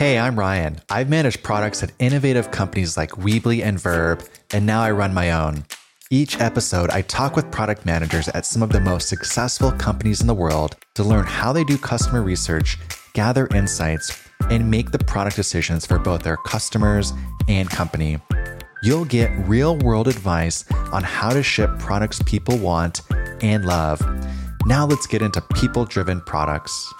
[0.00, 0.80] Hey, I'm Ryan.
[0.88, 5.32] I've managed products at innovative companies like Weebly and Verb, and now I run my
[5.32, 5.66] own.
[6.08, 10.26] Each episode, I talk with product managers at some of the most successful companies in
[10.26, 12.78] the world to learn how they do customer research,
[13.12, 17.12] gather insights, and make the product decisions for both their customers
[17.46, 18.16] and company.
[18.82, 20.64] You'll get real world advice
[20.94, 23.02] on how to ship products people want
[23.42, 24.00] and love.
[24.64, 26.90] Now let's get into people driven products.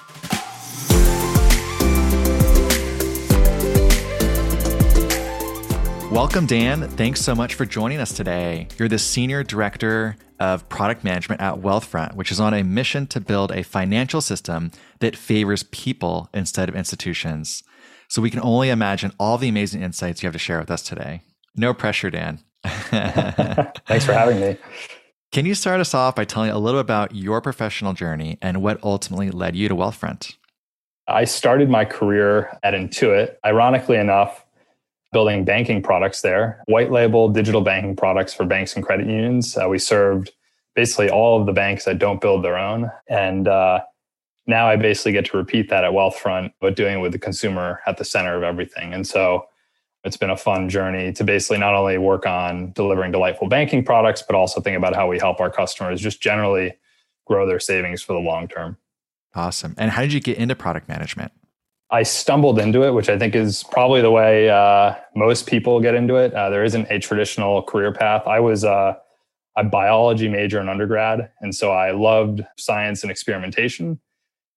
[6.10, 6.88] Welcome, Dan.
[6.88, 8.66] Thanks so much for joining us today.
[8.76, 13.20] You're the Senior Director of Product Management at Wealthfront, which is on a mission to
[13.20, 17.62] build a financial system that favors people instead of institutions.
[18.08, 20.82] So we can only imagine all the amazing insights you have to share with us
[20.82, 21.22] today.
[21.54, 22.40] No pressure, Dan.
[22.64, 24.56] Thanks for having me.
[25.30, 28.82] Can you start us off by telling a little about your professional journey and what
[28.82, 30.34] ultimately led you to Wealthfront?
[31.06, 33.36] I started my career at Intuit.
[33.46, 34.44] Ironically enough,
[35.12, 39.56] building banking products there, white label digital banking products for banks and credit unions.
[39.56, 40.30] Uh, we served
[40.74, 42.90] basically all of the banks that don't build their own.
[43.08, 43.80] And uh,
[44.46, 47.80] now I basically get to repeat that at Wealthfront, but doing it with the consumer
[47.86, 48.94] at the center of everything.
[48.94, 49.46] And so
[50.04, 54.22] it's been a fun journey to basically not only work on delivering delightful banking products,
[54.22, 56.78] but also think about how we help our customers just generally
[57.26, 58.76] grow their savings for the long term.
[59.34, 59.74] Awesome.
[59.76, 61.32] And how did you get into product management?
[61.92, 65.94] I stumbled into it, which I think is probably the way uh, most people get
[65.94, 66.32] into it.
[66.32, 68.26] Uh, there isn't a traditional career path.
[68.26, 68.94] I was uh,
[69.56, 74.00] a biology major in undergrad, and so I loved science and experimentation.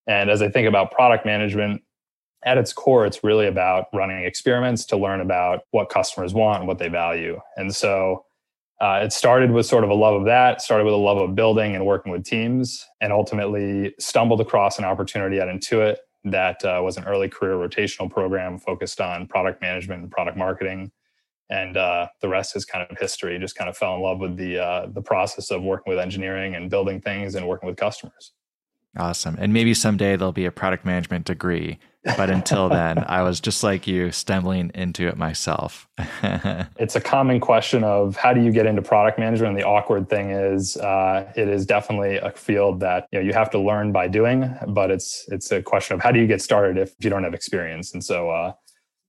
[0.05, 1.81] And as I think about product management,
[2.45, 6.67] at its core, it's really about running experiments to learn about what customers want and
[6.67, 7.39] what they value.
[7.55, 8.25] And so
[8.81, 11.35] uh, it started with sort of a love of that, started with a love of
[11.35, 16.81] building and working with teams, and ultimately stumbled across an opportunity at Intuit that uh,
[16.83, 20.91] was an early career rotational program focused on product management and product marketing.
[21.49, 23.37] And uh, the rest is kind of history.
[23.37, 26.55] Just kind of fell in love with the uh, the process of working with engineering
[26.55, 28.31] and building things and working with customers.
[28.97, 29.35] Awesome.
[29.39, 31.79] And maybe someday there'll be a product management degree.
[32.03, 35.87] But until then, I was just like you, stumbling into it myself.
[36.77, 39.51] it's a common question of how do you get into product management?
[39.51, 43.33] And the awkward thing is, uh, it is definitely a field that you know you
[43.33, 44.53] have to learn by doing.
[44.67, 47.33] But it's it's a question of how do you get started if you don't have
[47.33, 47.93] experience.
[47.93, 48.53] And so, uh,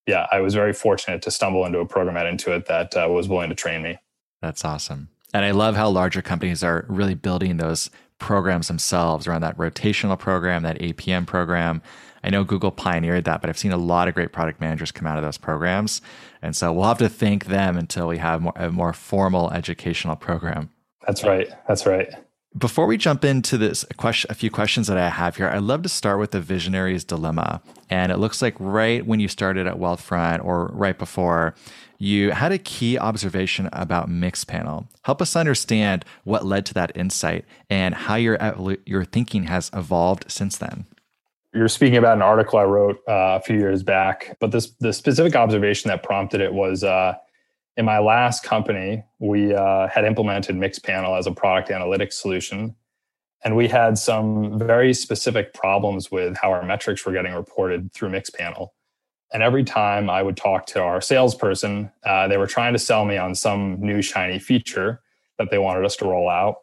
[0.07, 3.29] yeah, I was very fortunate to stumble into a program at Intuit that uh, was
[3.29, 3.99] willing to train me.
[4.43, 5.09] That's awesome.
[5.33, 10.19] And I love how larger companies are really building those programs themselves around that rotational
[10.19, 11.83] program, that APM program.
[12.23, 15.07] I know Google pioneered that, but I've seen a lot of great product managers come
[15.07, 16.01] out of those programs.
[16.41, 20.17] And so we'll have to thank them until we have more, a more formal educational
[20.17, 20.71] program.
[21.07, 21.49] That's right.
[21.69, 22.09] That's right.
[22.57, 25.83] Before we jump into this question, a few questions that I have here, I'd love
[25.83, 27.61] to start with the visionary's dilemma.
[27.91, 31.55] And it looks like right when you started at Wealthfront or right before,
[32.05, 34.87] you had a key observation about Mixpanel.
[35.05, 38.39] Help us understand what led to that insight and how your
[38.85, 40.85] your thinking has evolved since then.
[41.55, 44.93] You're speaking about an article I wrote uh, a few years back, but this the
[44.93, 47.15] specific observation that prompted it was uh,
[47.79, 52.77] in my last company, we uh, had implemented Mixpanel as a product analytics solution,
[53.45, 58.11] and we had some very specific problems with how our metrics were getting reported through
[58.11, 58.71] Mixpanel.
[59.33, 63.05] And every time I would talk to our salesperson, uh, they were trying to sell
[63.05, 65.01] me on some new shiny feature
[65.39, 66.57] that they wanted us to roll out.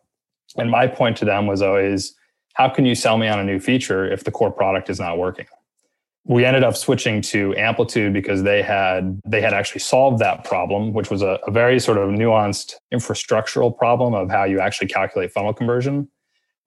[0.58, 2.14] And my point to them was always,
[2.54, 5.18] how can you sell me on a new feature if the core product is not
[5.18, 5.48] working?
[6.24, 10.94] We ended up switching to Amplitude because they had they had actually solved that problem,
[10.94, 15.32] which was a, a very sort of nuanced infrastructural problem of how you actually calculate
[15.32, 16.08] funnel conversion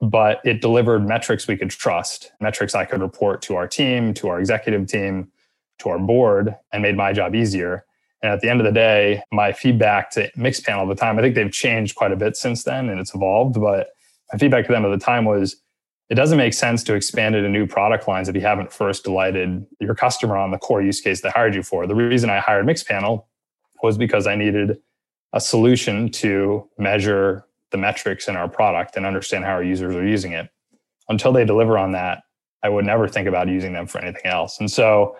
[0.01, 4.29] but it delivered metrics we could trust, metrics I could report to our team, to
[4.29, 5.31] our executive team,
[5.79, 7.85] to our board and made my job easier.
[8.23, 11.23] And at the end of the day, my feedback to Mixpanel at the time, I
[11.23, 13.61] think they've changed quite a bit since then and it's evolved.
[13.61, 13.89] But
[14.33, 15.57] my feedback to them at the time was
[16.11, 19.67] it doesn't make sense to expand into new product lines if you haven't first delighted
[19.81, 21.87] your customer on the core use case they hired you for.
[21.87, 23.25] The reason I hired Mixpanel
[23.83, 24.79] was because I needed
[25.33, 30.07] a solution to measure the metrics in our product and understand how our users are
[30.07, 30.49] using it.
[31.09, 32.23] Until they deliver on that,
[32.63, 34.59] I would never think about using them for anything else.
[34.61, 35.17] And so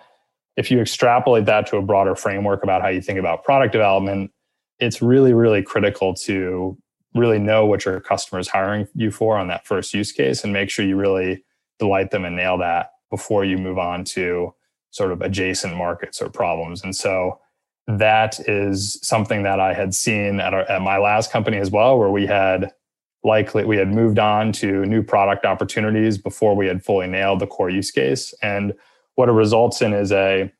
[0.57, 4.31] if you extrapolate that to a broader framework about how you think about product development,
[4.79, 6.77] it's really, really critical to
[7.13, 10.51] really know what your customer is hiring you for on that first use case and
[10.51, 11.43] make sure you really
[11.79, 14.53] delight them and nail that before you move on to
[14.91, 16.83] sort of adjacent markets or problems.
[16.83, 17.39] And so
[17.87, 21.97] that is something that I had seen at, our, at my last company as well,
[21.97, 22.73] where we had
[23.23, 27.47] likely we had moved on to new product opportunities before we had fully nailed the
[27.47, 28.33] core use case.
[28.41, 28.73] And
[29.15, 30.51] what it results in is a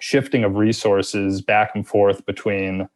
[0.00, 2.88] shifting of resources back and forth between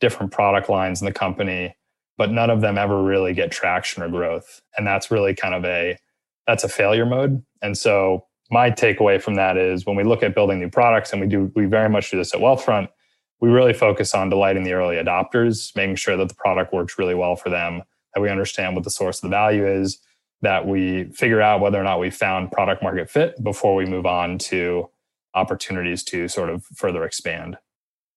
[0.00, 1.76] different product lines in the company,
[2.16, 4.60] but none of them ever really get traction or growth.
[4.76, 5.98] And that's really kind of a
[6.46, 7.42] that's a failure mode.
[7.62, 11.20] And so my takeaway from that is when we look at building new products, and
[11.20, 12.88] we do we very much do this at Wealthfront,
[13.40, 17.14] we really focus on delighting the early adopters, making sure that the product works really
[17.14, 17.82] well for them,
[18.14, 19.98] that we understand what the source of the value is,
[20.42, 24.06] that we figure out whether or not we found product market fit before we move
[24.06, 24.90] on to
[25.34, 27.56] opportunities to sort of further expand.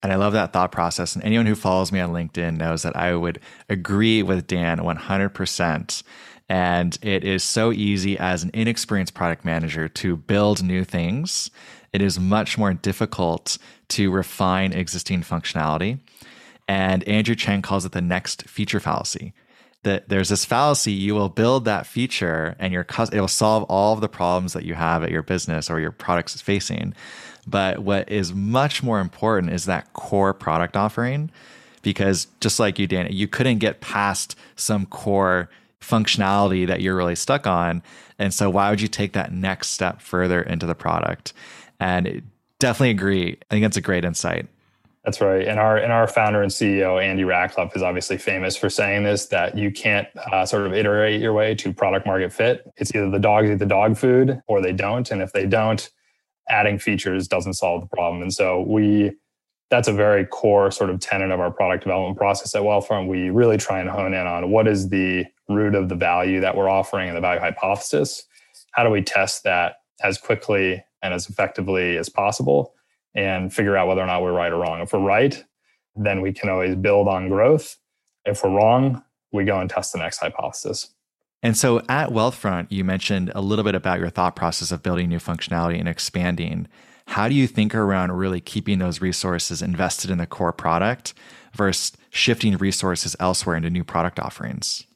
[0.03, 1.15] And I love that thought process.
[1.15, 3.39] And anyone who follows me on LinkedIn knows that I would
[3.69, 6.03] agree with Dan 100%.
[6.47, 11.49] And it is so easy as an inexperienced product manager to build new things.
[11.93, 13.57] It is much more difficult
[13.89, 15.99] to refine existing functionality.
[16.67, 19.33] And Andrew Chen calls it the next feature fallacy
[19.85, 20.91] that there's this fallacy.
[20.91, 24.65] You will build that feature and your it will solve all of the problems that
[24.65, 26.93] you have at your business or your products is facing.
[27.47, 31.31] But what is much more important is that core product offering
[31.83, 35.49] because just like you dan you couldn't get past some core
[35.79, 37.83] functionality that you're really stuck on.
[38.17, 41.31] And so why would you take that next step further into the product?
[41.79, 42.23] And
[42.57, 43.37] definitely agree.
[43.49, 44.47] I think that's a great insight
[45.05, 45.47] that's right.
[45.47, 49.27] And our and our founder and CEO Andy Rachleff is obviously famous for saying this
[49.27, 52.71] that you can't uh, sort of iterate your way to product market fit.
[52.77, 55.87] It's either the dogs eat the dog food or they don't, and if they don't,
[56.49, 58.23] adding features doesn't solve the problem.
[58.23, 59.11] And so we
[59.69, 63.07] that's a very core sort of tenet of our product development process at Wealthfront.
[63.07, 66.57] We really try and hone in on what is the root of the value that
[66.57, 68.23] we're offering and the value hypothesis.
[68.71, 72.74] How do we test that as quickly and as effectively as possible?
[73.15, 74.81] And figure out whether or not we're right or wrong.
[74.81, 75.43] If we're right,
[75.95, 77.77] then we can always build on growth.
[78.25, 80.93] If we're wrong, we go and test the next hypothesis.
[81.41, 85.09] And so at Wealthfront, you mentioned a little bit about your thought process of building
[85.09, 86.67] new functionality and expanding.
[87.07, 91.13] How do you think around really keeping those resources invested in the core product
[91.53, 94.87] versus shifting resources elsewhere into new product offerings?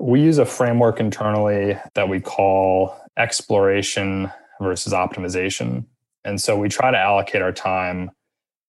[0.00, 5.84] We use a framework internally that we call exploration versus optimization.
[6.24, 8.10] And so we try to allocate our time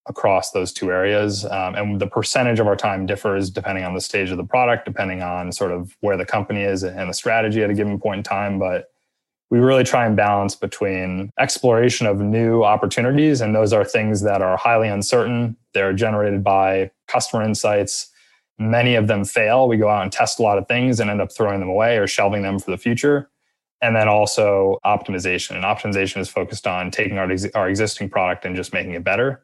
[0.06, 1.44] across those two areas.
[1.46, 4.84] Um, and the percentage of our time differs depending on the stage of the product,
[4.84, 8.18] depending on sort of where the company is and the strategy at a given point
[8.18, 8.58] in time.
[8.58, 8.86] But
[9.50, 13.40] we really try and balance between exploration of new opportunities.
[13.40, 15.56] And those are things that are highly uncertain.
[15.72, 18.10] They're generated by customer insights.
[18.58, 19.68] Many of them fail.
[19.68, 21.98] We go out and test a lot of things and end up throwing them away
[21.98, 23.30] or shelving them for the future
[23.84, 25.56] and then also optimization.
[25.56, 29.42] And optimization is focused on taking our, our existing product and just making it better.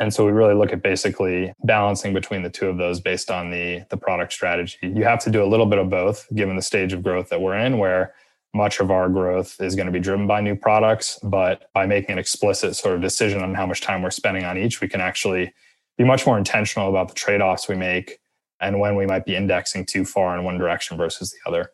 [0.00, 3.50] And so we really look at basically balancing between the two of those based on
[3.50, 4.78] the, the product strategy.
[4.80, 7.42] You have to do a little bit of both given the stage of growth that
[7.42, 8.14] we're in, where
[8.54, 11.18] much of our growth is going to be driven by new products.
[11.22, 14.56] But by making an explicit sort of decision on how much time we're spending on
[14.56, 15.52] each, we can actually
[15.98, 18.18] be much more intentional about the trade offs we make
[18.60, 21.70] and when we might be indexing too far in one direction versus the other.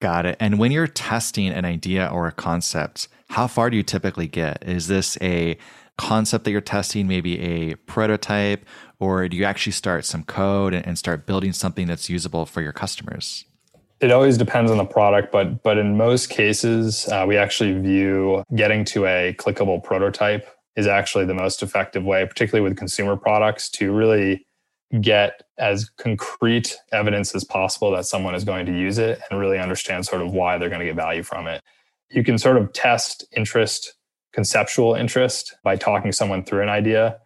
[0.00, 0.36] Got it.
[0.38, 4.62] And when you're testing an idea or a concept, how far do you typically get?
[4.66, 5.58] Is this a
[5.96, 8.64] concept that you're testing, maybe a prototype,
[9.00, 12.72] or do you actually start some code and start building something that's usable for your
[12.72, 13.44] customers?
[14.00, 18.44] It always depends on the product, but but in most cases, uh, we actually view
[18.54, 23.68] getting to a clickable prototype is actually the most effective way, particularly with consumer products,
[23.70, 24.46] to really
[25.00, 29.58] get as concrete evidence as possible that someone is going to use it and really
[29.58, 31.62] understand sort of why they're going to get value from it.
[32.10, 33.94] You can sort of test interest,
[34.32, 37.18] conceptual interest by talking someone through an idea,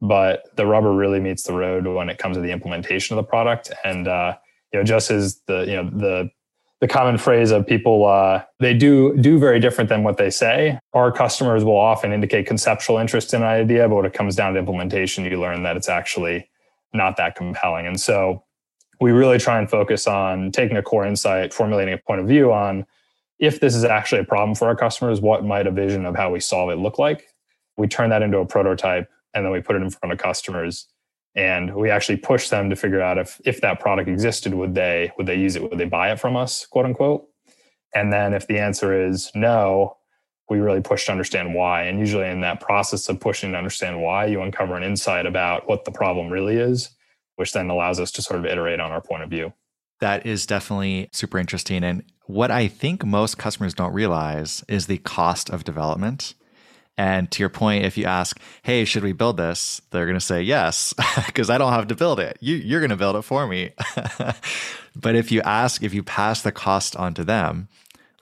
[0.00, 3.28] but the rubber really meets the road when it comes to the implementation of the
[3.28, 3.70] product.
[3.84, 4.36] And uh,
[4.72, 6.30] you know, just as the you know the
[6.80, 10.78] the common phrase of people uh, they do do very different than what they say.
[10.94, 14.54] Our customers will often indicate conceptual interest in an idea, but when it comes down
[14.54, 16.48] to implementation, you learn that it's actually
[16.92, 17.86] not that compelling.
[17.86, 18.44] And so
[19.00, 22.52] we really try and focus on taking a core insight, formulating a point of view
[22.52, 22.86] on
[23.38, 26.30] if this is actually a problem for our customers, what might a vision of how
[26.30, 27.28] we solve it look like?
[27.78, 30.88] We turn that into a prototype and then we put it in front of customers
[31.34, 35.12] and we actually push them to figure out if if that product existed would they
[35.16, 37.28] would they use it would they buy it from us quote unquote
[37.94, 39.96] and then if the answer is no
[40.50, 41.84] we really push to understand why.
[41.84, 45.68] And usually, in that process of pushing to understand why, you uncover an insight about
[45.68, 46.90] what the problem really is,
[47.36, 49.52] which then allows us to sort of iterate on our point of view.
[50.00, 51.84] That is definitely super interesting.
[51.84, 56.34] And what I think most customers don't realize is the cost of development.
[56.98, 59.80] And to your point, if you ask, hey, should we build this?
[59.90, 60.92] They're going to say yes,
[61.26, 62.36] because I don't have to build it.
[62.40, 63.70] You, you're going to build it for me.
[64.96, 67.68] but if you ask, if you pass the cost on to them,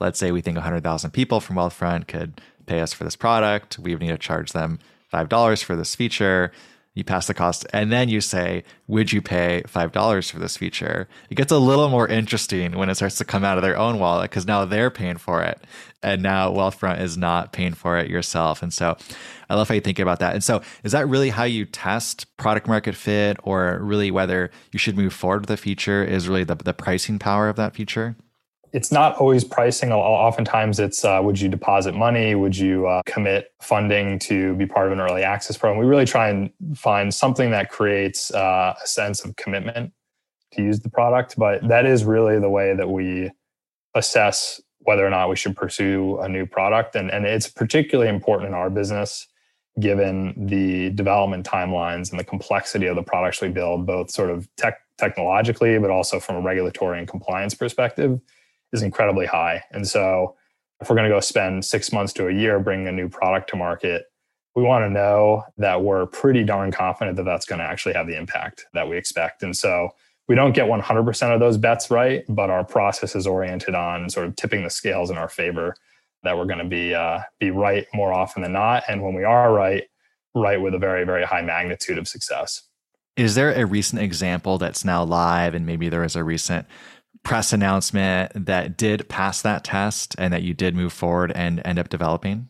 [0.01, 3.79] let's say we think 100,000 people from Wealthfront could pay us for this product.
[3.79, 4.79] We would need to charge them
[5.13, 6.53] $5 for this feature.
[6.95, 11.09] You pass the cost and then you say would you pay $5 for this feature?
[11.31, 14.01] It gets a little more interesting when it starts to come out of their own
[14.01, 15.61] wallet because now they're paying for it.
[16.03, 18.63] And now wealthfront is not paying for it yourself.
[18.65, 18.97] And so
[19.49, 20.35] i love how you think about that.
[20.35, 24.81] And so is that really how you test product market fit or really whether you
[24.81, 28.17] should move forward with a feature is really the, the pricing power of that feature
[28.73, 29.93] it's not always pricing.
[29.93, 32.35] Oftentimes, it's uh, would you deposit money?
[32.35, 35.81] Would you uh, commit funding to be part of an early access program?
[35.81, 39.93] We really try and find something that creates uh, a sense of commitment
[40.53, 41.37] to use the product.
[41.37, 43.31] But that is really the way that we
[43.95, 46.95] assess whether or not we should pursue a new product.
[46.97, 49.27] And, and it's particularly important in our business
[49.81, 54.49] given the development timelines and the complexity of the products we build, both sort of
[54.57, 58.21] tech, technologically, but also from a regulatory and compliance perspective
[58.73, 59.65] is incredibly high.
[59.73, 60.37] And so
[60.81, 63.51] if we're going to go spend six months to a year bringing a new product
[63.51, 64.05] to market,
[64.55, 68.07] we want to know that we're pretty darn confident that that's going to actually have
[68.07, 69.43] the impact that we expect.
[69.43, 69.91] And so
[70.29, 74.27] we don't get 100% of those bets right, but our process is oriented on sort
[74.27, 75.75] of tipping the scales in our favor
[76.23, 78.83] that we're going to be uh, be right more often than not.
[78.89, 79.85] And when we are right,
[80.35, 82.63] right with a very very high magnitude of success.
[83.17, 86.67] Is there a recent example that's now live, and maybe there is a recent
[87.23, 91.79] press announcement that did pass that test and that you did move forward and end
[91.79, 92.49] up developing?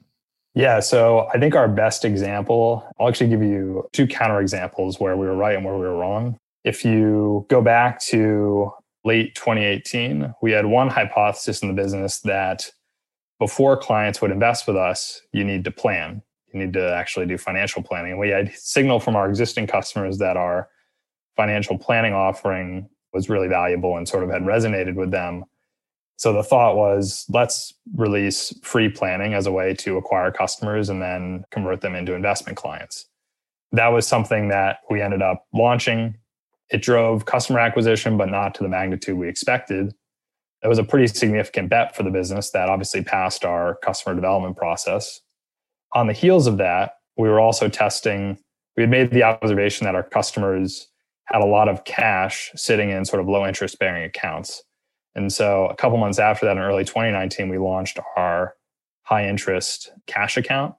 [0.55, 5.17] Yeah, so I think our best example, I'll actually give you two counter examples where
[5.17, 6.37] we were right and where we were wrong.
[6.65, 8.73] If you go back to
[9.05, 12.71] late 2018, we had one hypothesis in the business that
[13.39, 16.23] before clients would invest with us, you need to plan.
[16.53, 18.19] You need to actually do financial planning.
[18.19, 20.69] We had signal from our existing customers that our
[21.37, 25.45] financial planning offering was really valuable and sort of had resonated with them.
[26.19, 31.03] So the thought was let's release free planning as a way to acquire customers and
[31.03, 33.07] then convert them into investment clients.
[33.73, 36.15] That was something that we ended up launching.
[36.71, 39.93] It drove customer acquisition, but not to the magnitude we expected.
[40.63, 44.57] It was a pretty significant bet for the business that obviously passed our customer development
[44.57, 45.21] process.
[45.95, 48.39] On the heels of that, we were also testing,
[48.77, 50.89] we had made the observation that our customers
[51.33, 54.63] had a lot of cash sitting in sort of low interest bearing accounts.
[55.15, 58.55] And so a couple months after that in early 2019, we launched our
[59.03, 60.75] high interest cash account,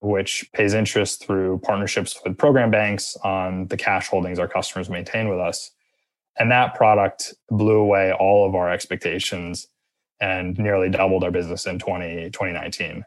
[0.00, 5.28] which pays interest through partnerships with program banks on the cash holdings our customers maintain
[5.28, 5.70] with us.
[6.38, 9.68] And that product blew away all of our expectations
[10.20, 13.04] and nearly doubled our business in 20, 2019.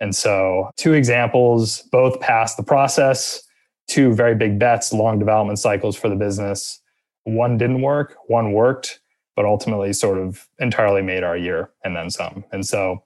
[0.00, 3.43] And so, two examples, both passed the process
[3.86, 6.80] two very big bets, long development cycles for the business.
[7.24, 9.00] One didn't work, one worked,
[9.36, 12.44] but ultimately sort of entirely made our year and then some.
[12.52, 13.02] And so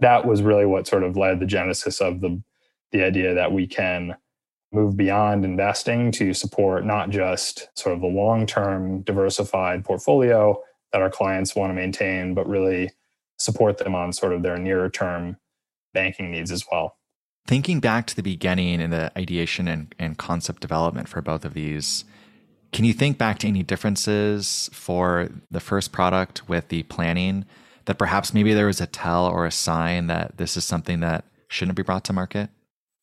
[0.00, 2.42] that was really what sort of led the genesis of the
[2.90, 4.16] the idea that we can
[4.72, 10.58] move beyond investing to support not just sort of the long-term diversified portfolio
[10.92, 12.90] that our clients want to maintain, but really
[13.38, 15.36] support them on sort of their nearer term
[15.94, 16.97] banking needs as well.
[17.48, 21.54] Thinking back to the beginning and the ideation and, and concept development for both of
[21.54, 22.04] these,
[22.74, 27.46] can you think back to any differences for the first product with the planning
[27.86, 31.24] that perhaps maybe there was a tell or a sign that this is something that
[31.48, 32.50] shouldn't be brought to market?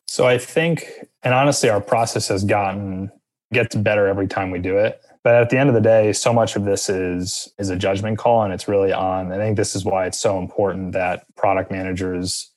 [0.07, 0.85] So I think,
[1.23, 3.11] and honestly, our process has gotten
[3.51, 5.01] gets better every time we do it.
[5.23, 8.19] But at the end of the day, so much of this is is a judgment
[8.19, 9.31] call, and it's really on.
[9.31, 12.51] I think this is why it's so important that product managers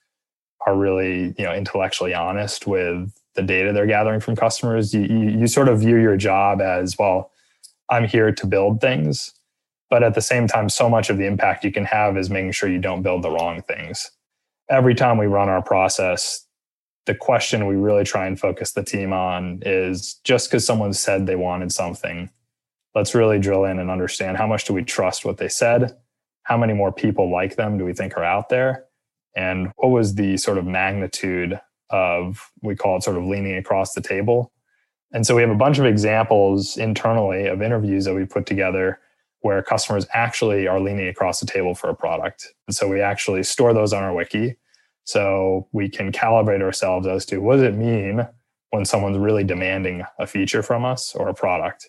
[0.69, 4.93] are really you know intellectually honest with the data they're gathering from customers.
[4.93, 7.31] You, you, you sort of view your job as well
[7.89, 9.33] i'm here to build things
[9.91, 12.53] but at the same time so much of the impact you can have is making
[12.53, 14.11] sure you don't build the wrong things.
[14.69, 16.45] Every time we run our process
[17.07, 21.27] the question we really try and focus the team on is just because someone said
[21.27, 22.29] they wanted something
[22.95, 25.97] let's really drill in and understand how much do we trust what they said?
[26.43, 28.88] How many more people like them do we think are out there
[29.37, 33.95] and what was the sort of magnitude of we call it sort of leaning across
[33.95, 34.53] the table?
[35.13, 39.01] And so we have a bunch of examples internally of interviews that we put together
[39.41, 42.49] where customers actually are leaning across the table for a product.
[42.67, 44.57] And so we actually store those on our wiki
[45.05, 48.27] so we can calibrate ourselves as to what does it mean
[48.71, 51.89] when someone's really demanding a feature from us or a product.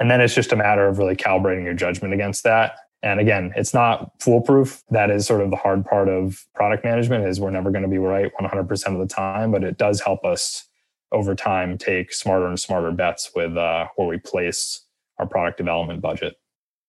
[0.00, 3.52] And then it's just a matter of really calibrating your judgment against that and again,
[3.56, 4.82] it's not foolproof.
[4.90, 7.88] That is sort of the hard part of product management is we're never going to
[7.88, 10.66] be right 100% of the time, but it does help us
[11.12, 14.84] over time take smarter and smarter bets with uh, where we place
[15.18, 16.36] our product development budget.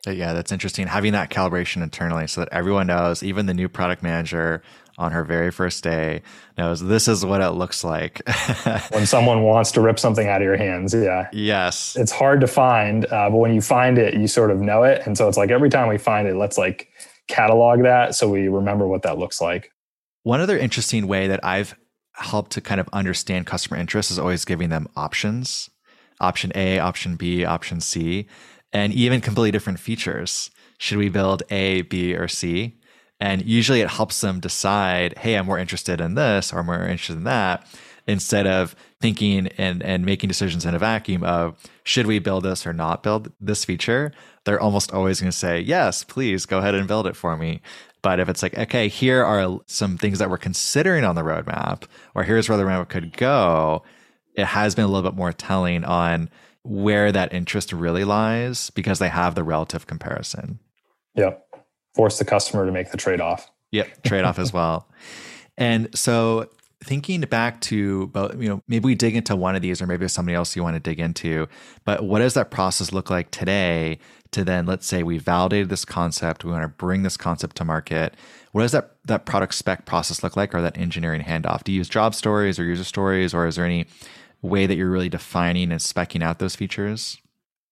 [0.06, 0.88] Yeah, that's interesting.
[0.88, 4.62] Having that calibration internally so that everyone knows, even the new product manager,
[4.98, 6.22] on her very first day
[6.58, 8.22] knows this is what it looks like.
[8.90, 11.28] when someone wants to rip something out of your hands, yeah.
[11.32, 11.96] Yes.
[11.96, 15.04] It's hard to find, uh, but when you find it, you sort of know it.
[15.06, 16.90] And so it's like every time we find it, let's like
[17.28, 19.72] catalog that so we remember what that looks like.
[20.24, 21.76] One other interesting way that I've
[22.14, 25.70] helped to kind of understand customer interest is always giving them options
[26.20, 28.28] option A, option B, option C,
[28.74, 30.50] and even completely different features.
[30.80, 32.78] Should we build A, B, or C?
[33.20, 36.82] And usually it helps them decide, hey, I'm more interested in this or I'm more
[36.82, 37.66] interested in that,
[38.08, 42.66] instead of thinking and, and making decisions in a vacuum of should we build this
[42.66, 44.12] or not build this feature.
[44.46, 47.62] They're almost always going to say, yes, please go ahead and build it for me.
[48.02, 51.84] But if it's like, okay, here are some things that we're considering on the roadmap,
[52.16, 53.84] or here's where the roadmap could go,
[54.36, 56.30] it has been a little bit more telling on
[56.64, 60.60] where that interest really lies because they have the relative comparison.
[61.16, 61.47] Yep.
[61.98, 63.52] Force the customer to make the trade off.
[63.72, 64.04] Yep.
[64.04, 64.90] Trade off as well.
[65.60, 66.52] And so
[66.84, 70.36] thinking back to you know, maybe we dig into one of these or maybe somebody
[70.36, 71.48] else you want to dig into,
[71.84, 73.98] but what does that process look like today
[74.32, 77.66] to then let's say we validated this concept, we want to bring this concept to
[77.66, 78.14] market.
[78.52, 81.64] What does that that product spec process look like or that engineering handoff?
[81.64, 83.88] Do you use job stories or user stories or is there any
[84.42, 87.18] way that you're really defining and specking out those features?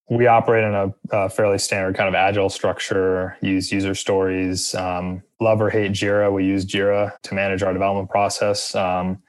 [0.10, 4.76] We operate in a, a fairly standard kind of agile structure, use user stories.
[4.76, 8.76] Um, love or hate Jira, we use Jira to manage our development process.
[8.76, 9.24] Um,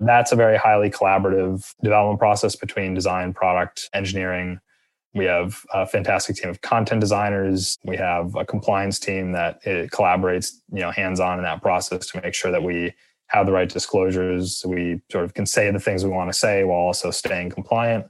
[0.00, 4.60] that's a very highly collaborative development process between design, product, engineering.
[5.14, 7.78] We have a fantastic team of content designers.
[7.84, 12.34] We have a compliance team that collaborates, you know, hands-on in that process to make
[12.34, 12.92] sure that we
[13.28, 14.62] have the right disclosures.
[14.66, 18.06] We sort of can say the things we want to say while also staying compliant.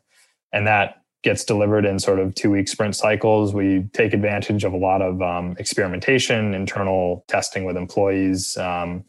[0.53, 3.53] And that gets delivered in sort of two week sprint cycles.
[3.53, 9.05] We take advantage of a lot of um, experimentation, internal testing with employees, um,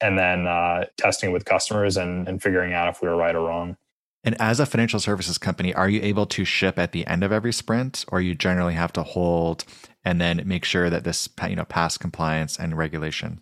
[0.00, 3.48] and then uh, testing with customers and, and figuring out if we were right or
[3.48, 3.76] wrong.
[4.22, 7.32] And as a financial services company, are you able to ship at the end of
[7.32, 9.64] every sprint, or you generally have to hold
[10.04, 13.40] and then make sure that this you know pass compliance and regulation?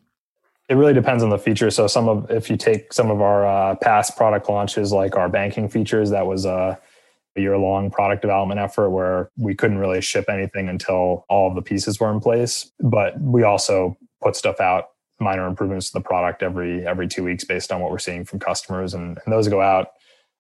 [0.71, 1.71] It really depends on the feature.
[1.71, 5.29] So some of if you take some of our uh, past product launches, like our
[5.29, 6.79] banking features, that was a, a
[7.41, 11.63] year long product development effort where we couldn't really ship anything until all of the
[11.63, 12.71] pieces were in place.
[12.81, 17.45] But we also put stuff out, minor improvements to the product every every two weeks
[17.45, 19.89] based on what we're seeing from customers, and, and those go out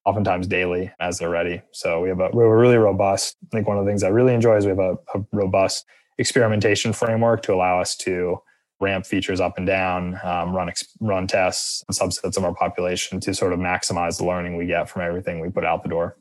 [0.05, 1.63] oftentimes daily as they're ready.
[1.73, 3.37] So we have a we have a really robust.
[3.45, 5.87] I think one of the things I really enjoy is we have a, a robust
[6.19, 8.39] experimentation framework to allow us to
[8.81, 13.35] ramp features up and down, um, run run tests, and subsets of our population to
[13.35, 16.17] sort of maximize the learning we get from everything we put out the door.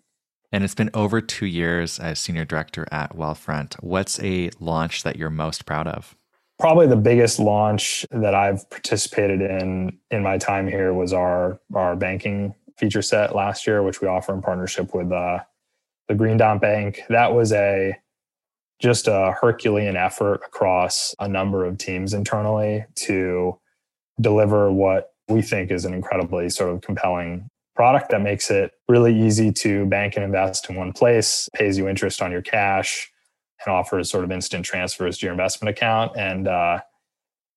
[0.54, 3.74] And it's been over two years as senior director at Wealthfront.
[3.82, 6.16] What's a launch that you're most proud of?
[6.60, 11.96] Probably the biggest launch that I've participated in in my time here was our our
[11.96, 15.40] banking feature set last year, which we offer in partnership with uh,
[16.08, 17.02] the Green Dot Bank.
[17.10, 17.98] That was a
[18.80, 23.60] just a Herculean effort across a number of teams internally to
[24.22, 29.20] deliver what we think is an incredibly sort of compelling product that makes it really
[29.20, 33.12] easy to bank and invest in one place, pays you interest on your cash,
[33.66, 36.16] and offers sort of instant transfers to your investment account.
[36.16, 36.82] And uh,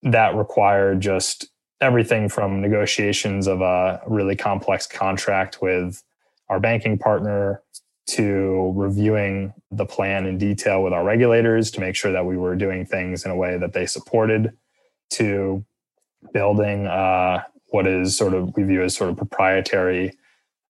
[0.03, 1.49] that required just
[1.81, 6.03] everything from negotiations of a really complex contract with
[6.49, 7.63] our banking partner
[8.07, 12.55] to reviewing the plan in detail with our regulators to make sure that we were
[12.55, 14.57] doing things in a way that they supported,
[15.11, 15.65] to
[16.33, 17.43] building uh,
[17.77, 20.13] what is sort of we view as sort of proprietary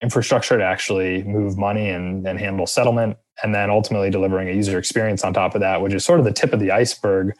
[0.03, 4.77] infrastructure to actually move money and, and handle settlement, and then ultimately delivering a user
[4.79, 7.33] experience on top of that, which is sort of the tip of the iceberg,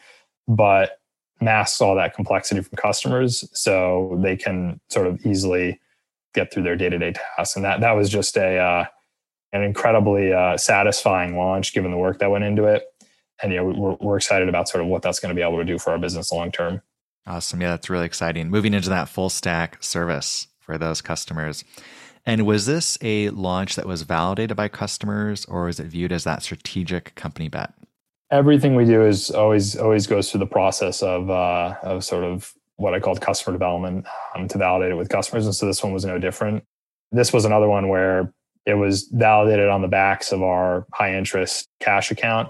[0.47, 0.99] but
[1.39, 5.79] masks all that complexity from customers so they can sort of easily
[6.33, 7.55] get through their day-to-day tasks.
[7.55, 8.85] And that that was just a uh,
[9.53, 12.83] an incredibly uh, satisfying launch given the work that went into it.
[13.41, 15.65] And yeah, we're, we're excited about sort of what that's going to be able to
[15.73, 16.81] do for our business long term.
[17.27, 17.59] Awesome.
[17.61, 18.49] Yeah, that's really exciting.
[18.49, 21.65] Moving into that full stack service for those customers.
[22.25, 26.23] And was this a launch that was validated by customers or is it viewed as
[26.23, 27.73] that strategic company bet?
[28.31, 32.53] Everything we do is always always goes through the process of uh, of sort of
[32.75, 35.45] what I called customer development um, to validate it with customers.
[35.45, 36.63] And so this one was no different.
[37.11, 38.33] This was another one where
[38.65, 42.49] it was validated on the backs of our high interest cash account.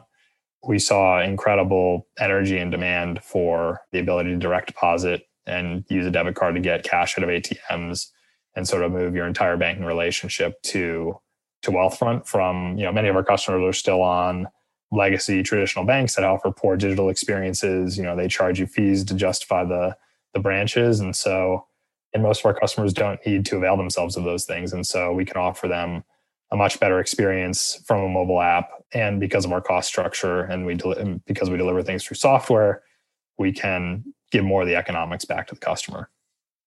[0.66, 6.12] We saw incredible energy and demand for the ability to direct deposit and use a
[6.12, 8.08] debit card to get cash out of ATMs
[8.56, 11.20] and sort of move your entire banking relationship to
[11.64, 14.48] to Wealthfront from, you know, many of our customers are still on
[14.92, 17.98] legacy traditional banks that offer poor digital experiences.
[17.98, 19.96] You know, they charge you fees to justify the
[20.34, 21.00] the branches.
[21.00, 21.66] And so,
[22.14, 24.74] and most of our customers don't need to avail themselves of those things.
[24.74, 26.04] And so we can offer them
[26.52, 28.70] a much better experience from a mobile app.
[28.94, 32.84] And because of our cost structure and we del- because we deliver things through software,
[33.38, 36.10] we can give more of the economics back to the customer.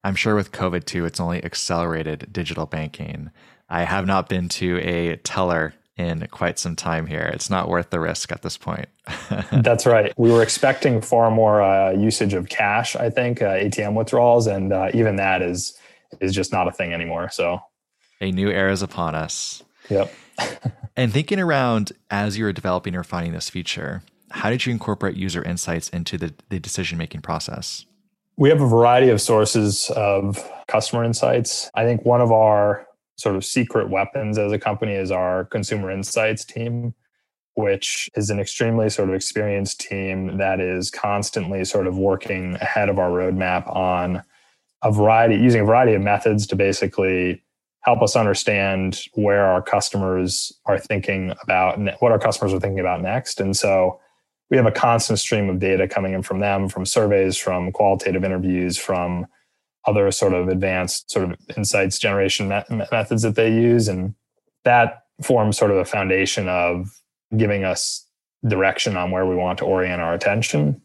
[0.04, 3.30] I'm sure with COVID too, it's only accelerated digital banking.
[3.68, 7.30] I have not been to a teller in quite some time here.
[7.34, 8.88] It's not worth the risk at this point.
[9.52, 10.12] That's right.
[10.16, 14.72] We were expecting far more uh, usage of cash, I think, uh, ATM withdrawals, and
[14.72, 15.76] uh, even that is
[16.20, 17.28] is just not a thing anymore.
[17.30, 17.60] So,
[18.20, 19.62] a new era is upon us.
[19.90, 20.12] Yep.
[20.96, 25.16] and thinking around as you were developing or finding this feature, how did you incorporate
[25.16, 27.84] user insights into the, the decision making process?
[28.36, 31.70] We have a variety of sources of customer insights.
[31.74, 35.90] I think one of our sort of secret weapons as a company is our consumer
[35.90, 36.94] insights team,
[37.54, 42.88] which is an extremely sort of experienced team that is constantly sort of working ahead
[42.88, 44.22] of our roadmap on
[44.82, 47.42] a variety, using a variety of methods to basically
[47.82, 53.02] help us understand where our customers are thinking about what our customers are thinking about
[53.02, 53.40] next.
[53.40, 54.00] And so
[54.50, 58.24] we have a constant stream of data coming in from them, from surveys, from qualitative
[58.24, 59.26] interviews, from
[59.86, 63.88] other sort of advanced sort of insights generation methods that they use.
[63.88, 64.14] And
[64.64, 67.00] that forms sort of a foundation of
[67.36, 68.06] giving us
[68.46, 70.80] direction on where we want to orient our attention.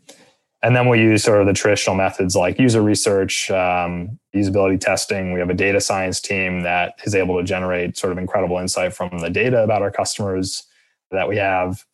[0.66, 5.32] And then we use sort of the traditional methods like user research, um, usability testing.
[5.32, 8.92] We have a data science team that is able to generate sort of incredible insight
[8.92, 10.64] from the data about our customers
[11.12, 11.86] that we have.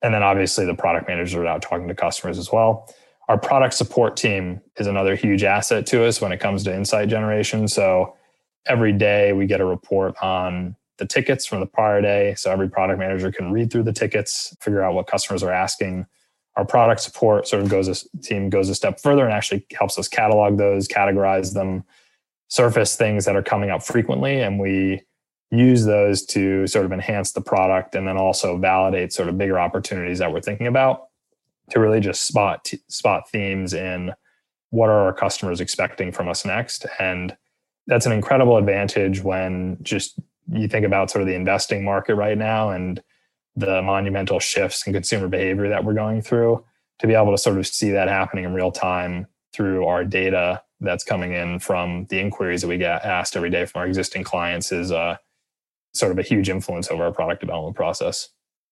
[0.00, 2.90] And then obviously the product managers are out talking to customers as well.
[3.28, 7.10] Our product support team is another huge asset to us when it comes to insight
[7.10, 7.68] generation.
[7.68, 8.16] So
[8.64, 12.36] every day we get a report on the tickets from the prior day.
[12.36, 16.06] So every product manager can read through the tickets, figure out what customers are asking.
[16.56, 19.98] Our product support sort of goes a team goes a step further and actually helps
[19.98, 21.84] us catalog those, categorize them,
[22.48, 25.02] surface things that are coming up frequently, and we
[25.50, 29.58] use those to sort of enhance the product and then also validate sort of bigger
[29.58, 31.08] opportunities that we're thinking about
[31.70, 34.12] to really just spot spot themes in
[34.70, 36.86] what are our customers expecting from us next.
[36.98, 37.36] And
[37.86, 40.18] that's an incredible advantage when just
[40.50, 43.02] you think about sort of the investing market right now and
[43.56, 46.64] the monumental shifts in consumer behavior that we're going through
[46.98, 50.62] to be able to sort of see that happening in real time through our data
[50.80, 54.24] that's coming in from the inquiries that we get asked every day from our existing
[54.24, 55.16] clients is uh,
[55.94, 58.30] sort of a huge influence over our product development process.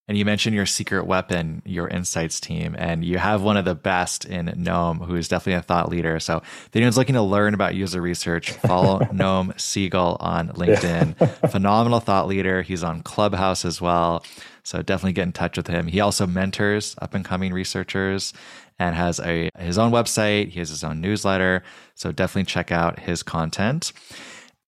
[0.09, 3.77] And you mentioned your secret weapon, your insights team, and you have one of the
[3.77, 6.19] best in Noam, who is definitely a thought leader.
[6.19, 11.51] So if anyone's looking to learn about user research, follow Noam Segal on LinkedIn.
[11.53, 12.63] Phenomenal thought leader.
[12.63, 14.25] He's on Clubhouse as well.
[14.65, 15.89] So definitely get in touch with him.
[15.89, 18.33] He also mentors up and coming researchers
[18.79, 20.51] and has a his own website.
[20.51, 21.63] He has his own newsletter.
[21.95, 23.93] So definitely check out his content.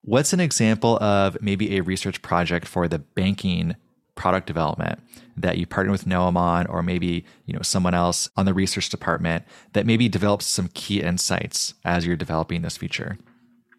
[0.03, 3.77] What's an example of maybe a research project for the banking
[4.17, 5.01] product development
[5.37, 8.89] that you partner with Noam on, or maybe you know someone else on the research
[8.91, 13.19] department that maybe develops some key insights as you're developing this feature?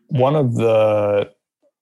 [0.08, 1.32] One of the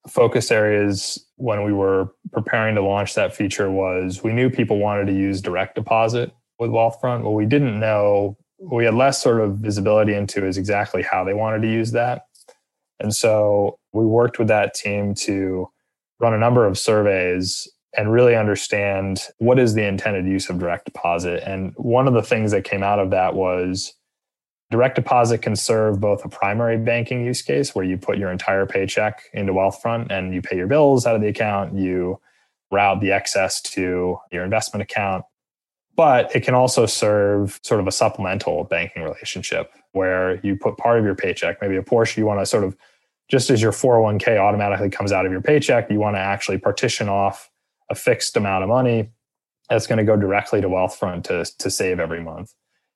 [0.07, 5.07] focus areas when we were preparing to launch that feature was we knew people wanted
[5.07, 7.23] to use direct deposit with Wealthfront.
[7.23, 11.33] What we didn't know, we had less sort of visibility into is exactly how they
[11.33, 12.25] wanted to use that.
[12.99, 15.69] And so we worked with that team to
[16.19, 20.85] run a number of surveys and really understand what is the intended use of direct
[20.85, 21.43] deposit.
[21.45, 23.93] And one of the things that came out of that was
[24.73, 28.65] direct deposit can serve both a primary banking use case where you put your entire
[28.65, 32.19] paycheck into Wealthfront and you pay your bills out of the account, you
[32.71, 35.25] route the excess to your investment account.
[35.95, 40.97] But it can also serve sort of a supplemental banking relationship where you put part
[40.97, 42.75] of your paycheck, maybe a portion you want to sort of
[43.29, 47.09] just as your 401k automatically comes out of your paycheck, you want to actually partition
[47.09, 47.51] off
[47.91, 49.11] a fixed amount of money
[49.69, 52.55] that's going to go directly to Wealthfront to, to save every month.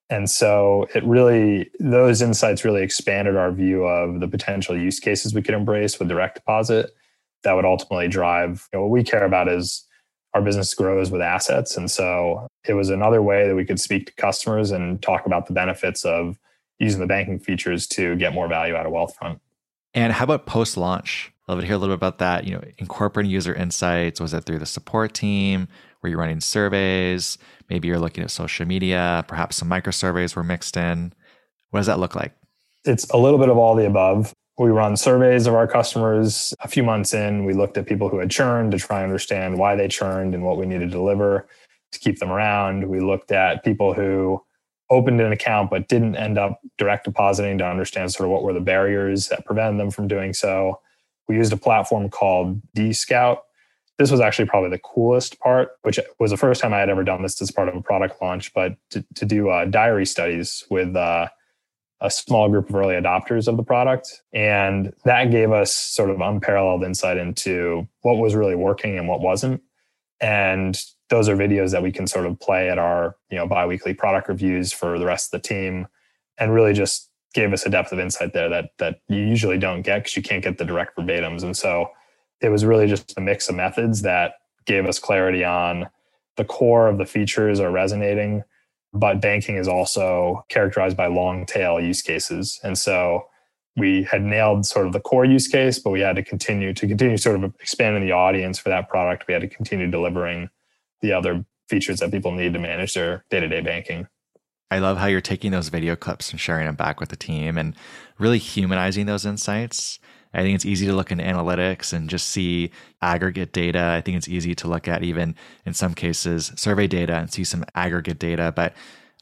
[0.10, 5.34] And so it really, those insights really expanded our view of the potential use cases
[5.34, 6.92] we could embrace with direct deposit
[7.44, 9.86] that would ultimately drive you know, what we care about is
[10.34, 11.76] our business grows with assets.
[11.76, 15.48] And so it was another way that we could speak to customers and talk about
[15.48, 16.40] the benefits of
[16.80, 19.40] using the banking features to get more value out of Wealthfront.
[19.94, 21.34] And how about post launch?
[21.48, 22.46] Love to hear a little bit about that.
[22.46, 24.20] You know, incorporating user insights.
[24.20, 25.68] Was it through the support team?
[26.02, 27.38] Were you running surveys?
[27.70, 29.26] Maybe you're looking at social media.
[29.28, 31.14] Perhaps some micro surveys were mixed in.
[31.72, 32.34] What does that look like?
[32.86, 34.34] It's a little bit of all the above.
[34.58, 36.54] We run surveys of our customers.
[36.62, 39.58] A few months in, we looked at people who had churned to try and understand
[39.58, 41.48] why they churned and what we needed to deliver
[41.92, 42.88] to keep them around.
[42.88, 44.42] We looked at people who
[44.90, 48.54] opened an account but didn't end up direct depositing to understand sort of what were
[48.54, 50.80] the barriers that prevented them from doing so.
[51.28, 53.40] We used a platform called Dscout.
[53.98, 57.04] This was actually probably the coolest part, which was the first time I had ever
[57.04, 60.64] done this as part of a product launch, but to, to do uh, diary studies
[60.70, 61.30] with uh,
[62.00, 64.22] a small group of early adopters of the product.
[64.34, 69.22] And that gave us sort of unparalleled insight into what was really working and what
[69.22, 69.62] wasn't.
[70.22, 70.80] And
[71.10, 74.28] those are videos that we can sort of play at our, you know, biweekly product
[74.28, 75.88] reviews for the rest of the team
[76.38, 79.82] and really just gave us a depth of insight there that that you usually don't
[79.82, 81.44] get because you can't get the direct verbatims.
[81.44, 81.90] And so
[82.42, 85.88] it was really just a mix of methods that gave us clarity on
[86.36, 88.44] the core of the features are resonating
[88.94, 92.60] but banking is also characterized by long tail use cases.
[92.64, 93.28] And so
[93.76, 96.88] we had nailed sort of the core use case, but we had to continue to
[96.88, 99.28] continue sort of expanding the audience for that product.
[99.28, 100.50] We had to continue delivering
[101.02, 104.08] the other features that people need to manage their day to day banking.
[104.72, 107.58] I love how you're taking those video clips and sharing them back with the team
[107.58, 107.76] and
[108.18, 110.00] really humanizing those insights.
[110.34, 113.94] I think it's easy to look in analytics and just see aggregate data.
[113.98, 115.36] I think it's easy to look at even
[115.66, 118.54] in some cases survey data and see some aggregate data.
[118.56, 118.74] But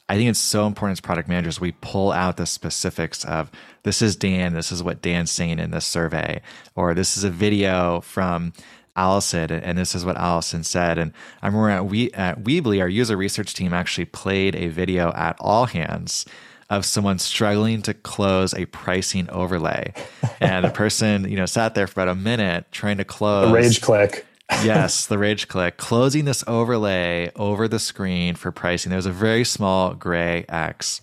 [0.08, 3.50] I think it's so important as product managers we pull out the specifics of
[3.82, 6.42] this is Dan, this is what Dan's saying in this survey,
[6.74, 8.52] or this is a video from
[8.94, 10.98] Allison, and this is what Allison said.
[10.98, 15.12] And I remember at, we, at Weebly, our user research team actually played a video
[15.12, 16.24] at all hands
[16.68, 19.92] of someone struggling to close a pricing overlay.
[20.40, 23.48] And the person, you know, sat there for about a minute trying to close.
[23.48, 24.26] The rage click.
[24.64, 25.76] yes, the rage click.
[25.76, 28.90] Closing this overlay over the screen for pricing.
[28.90, 31.00] There was a very small gray X.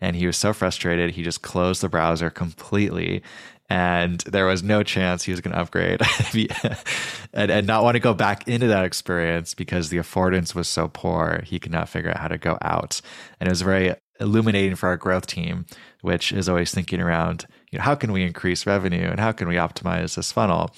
[0.00, 3.22] And he was so frustrated, he just closed the browser completely.
[3.70, 6.02] And there was no chance he was going to upgrade
[7.32, 10.88] and, and not want to go back into that experience because the affordance was so
[10.88, 11.42] poor.
[11.46, 13.00] He could not figure out how to go out.
[13.40, 15.66] And it was very illuminating for our growth team,
[16.00, 19.48] which is always thinking around, you know, how can we increase revenue and how can
[19.48, 20.70] we optimize this funnel?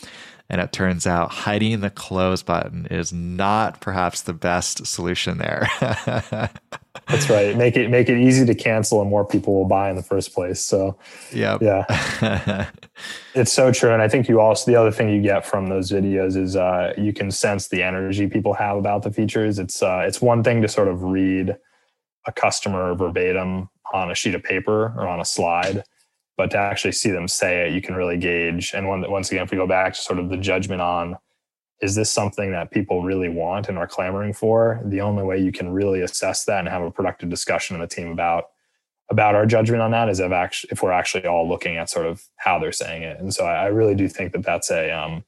[0.51, 5.69] And it turns out hiding the close button is not perhaps the best solution there.
[7.09, 7.57] That's right.
[7.57, 10.35] Make it make it easy to cancel and more people will buy in the first
[10.35, 10.61] place.
[10.61, 10.99] So
[11.33, 11.63] yep.
[11.63, 12.71] yeah.
[13.35, 13.93] it's so true.
[13.93, 16.93] And I think you also the other thing you get from those videos is uh,
[16.97, 19.59] you can sense the energy people have about the features.
[19.59, 21.57] It's uh, it's one thing to sort of read
[22.27, 25.85] a customer verbatim on a sheet of paper or on a slide,
[26.37, 28.73] but to actually see them say it, you can really gauge.
[28.75, 31.17] And one, once again, if we go back to sort of the judgment on
[31.81, 34.81] is this something that people really want and are clamoring for?
[34.87, 37.87] The only way you can really assess that and have a productive discussion in the
[37.87, 38.51] team about
[39.11, 42.07] about our judgment on that is if actually if we're actually all looking at sort
[42.07, 43.21] of how they're saying it.
[43.21, 45.25] And so I, I really do think that that's a um,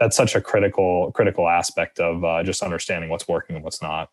[0.00, 4.10] that's such a critical critical aspect of uh, just understanding what's working and what's not.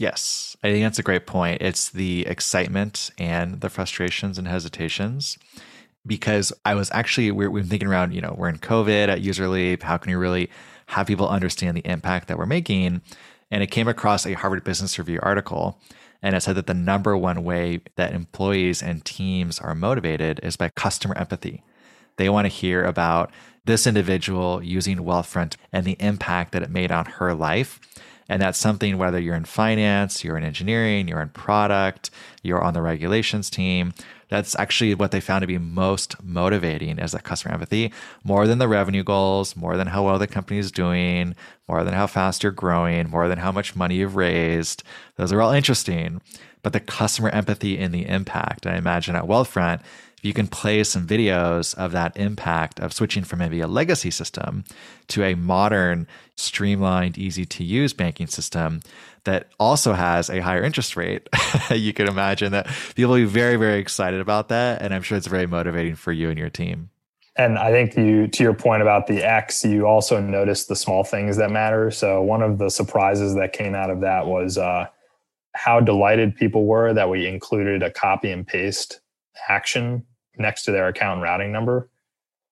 [0.00, 1.60] Yes, I think that's a great point.
[1.60, 5.36] It's the excitement and the frustrations and hesitations.
[6.06, 9.82] Because I was actually, we're, we're thinking around, you know, we're in COVID at Userleap.
[9.82, 10.48] How can we really
[10.86, 13.02] have people understand the impact that we're making?
[13.50, 15.78] And it came across a Harvard Business Review article.
[16.22, 20.56] And it said that the number one way that employees and teams are motivated is
[20.56, 21.62] by customer empathy.
[22.16, 23.30] They want to hear about
[23.66, 27.78] this individual using Wealthfront and the impact that it made on her life
[28.30, 32.10] and that's something whether you're in finance, you're in engineering, you're in product,
[32.44, 33.92] you're on the regulations team.
[34.28, 38.58] That's actually what they found to be most motivating is that customer empathy, more than
[38.58, 41.34] the revenue goals, more than how well the company is doing,
[41.68, 44.84] more than how fast you're growing, more than how much money you've raised.
[45.16, 46.20] Those are all interesting.
[46.62, 49.82] But the customer empathy and the impact, I imagine at Wealthfront,
[50.22, 54.64] you can play some videos of that impact of switching from maybe a legacy system
[55.08, 56.06] to a modern,
[56.36, 58.80] streamlined, easy to use banking system
[59.24, 61.28] that also has a higher interest rate,
[61.70, 64.82] you can imagine that people will be very, very excited about that.
[64.82, 66.90] And I'm sure it's very motivating for you and your team.
[67.36, 71.04] And I think you, to your point about the X, you also noticed the small
[71.04, 71.90] things that matter.
[71.90, 74.86] So one of the surprises that came out of that was uh,
[75.54, 79.00] how delighted people were that we included a copy and paste
[79.48, 80.04] action
[80.40, 81.88] next to their account routing number.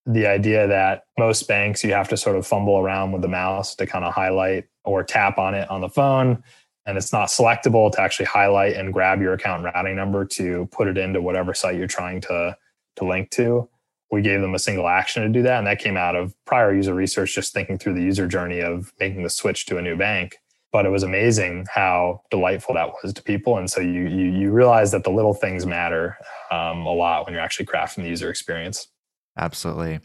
[0.07, 3.75] The idea that most banks you have to sort of fumble around with the mouse
[3.77, 6.43] to kind of highlight or tap on it on the phone,
[6.87, 10.89] and it's not selectable to actually highlight and grab your account routing number to put
[10.89, 12.57] it into whatever site you're trying to
[12.97, 13.69] to link to.
[14.11, 16.75] We gave them a single action to do that, and that came out of prior
[16.75, 19.97] user research, just thinking through the user journey of making the switch to a new
[19.97, 20.39] bank
[20.73, 23.59] but it was amazing how delightful that was to people.
[23.59, 26.17] And so you you, you realize that the little things matter
[26.51, 28.89] um, a lot when you're actually crafting the user experience.
[29.37, 30.01] Absolutely.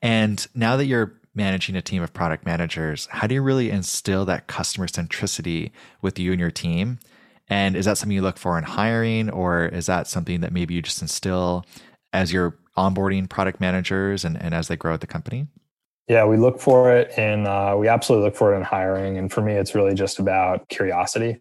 [0.00, 4.24] And now that you're managing a team of product managers, how do you really instill
[4.26, 5.70] that customer centricity
[6.02, 6.98] with you and your team?
[7.48, 10.74] And is that something you look for in hiring, or is that something that maybe
[10.74, 11.64] you just instill
[12.12, 15.46] as you're onboarding product managers and, and as they grow at the company?
[16.12, 19.16] Yeah, we look for it and uh, we absolutely look for it in hiring.
[19.16, 21.40] And for me, it's really just about curiosity.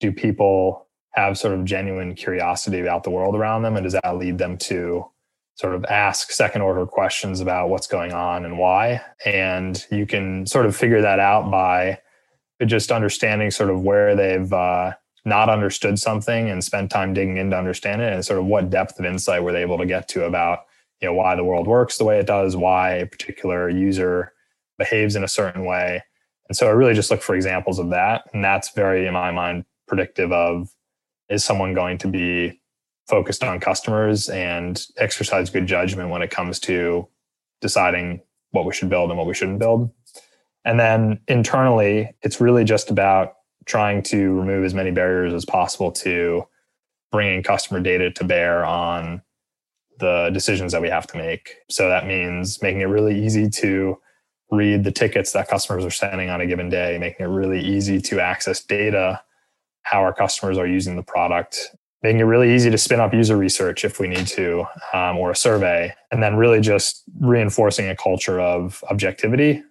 [0.00, 3.76] Do people have sort of genuine curiosity about the world around them?
[3.76, 5.08] And does that lead them to
[5.54, 9.02] sort of ask second order questions about what's going on and why?
[9.24, 12.00] And you can sort of figure that out by
[12.66, 17.50] just understanding sort of where they've uh, not understood something and spent time digging in
[17.50, 20.08] to understand it and sort of what depth of insight were they able to get
[20.08, 20.64] to about
[21.02, 24.32] you know why the world works the way it does why a particular user
[24.78, 26.02] behaves in a certain way.
[26.48, 28.24] And so i really just look for examples of that.
[28.32, 30.68] And that's very in my mind predictive of
[31.28, 32.60] is someone going to be
[33.08, 37.08] focused on customers and exercise good judgment when it comes to
[37.60, 39.90] deciding what we should build and what we shouldn't build?
[40.64, 43.34] And then internally it's really just about
[43.66, 46.44] trying to remove as many barriers as possible to
[47.10, 49.22] bringing customer data to bear on
[50.02, 51.54] the decisions that we have to make.
[51.70, 53.98] So that means making it really easy to
[54.50, 58.00] read the tickets that customers are sending on a given day, making it really easy
[58.02, 59.22] to access data,
[59.84, 61.70] how our customers are using the product,
[62.02, 65.30] making it really easy to spin up user research if we need to, um, or
[65.30, 69.62] a survey, and then really just reinforcing a culture of objectivity.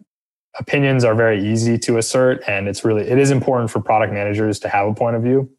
[0.60, 4.60] Opinions are very easy to assert, and it's really it is important for product managers
[4.60, 5.50] to have a point of view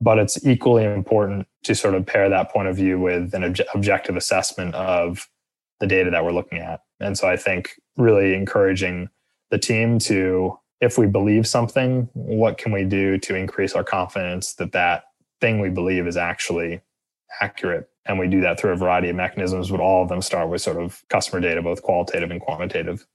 [0.00, 3.66] but it's equally important to sort of pair that point of view with an obje-
[3.74, 5.28] objective assessment of
[5.80, 6.80] the data that we're looking at.
[7.00, 9.08] And so I think really encouraging
[9.50, 14.54] the team to, if we believe something, what can we do to increase our confidence
[14.54, 15.04] that that
[15.40, 16.80] thing we believe is actually
[17.40, 17.88] accurate?
[18.06, 20.62] And we do that through a variety of mechanisms, but all of them start with
[20.62, 23.06] sort of customer data, both qualitative and quantitative.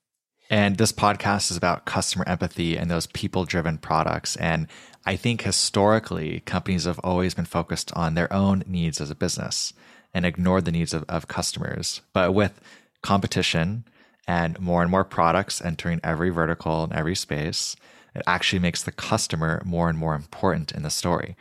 [0.50, 4.36] And this podcast is about customer empathy and those people driven products.
[4.36, 4.68] And
[5.06, 9.74] I think historically, companies have always been focused on their own needs as a business
[10.14, 12.02] and ignored the needs of, of customers.
[12.14, 12.62] But with
[13.02, 13.84] competition
[14.28, 17.76] and more and more products entering every vertical and every space,
[18.16, 21.36] it actually makes the customer more and more important in the story.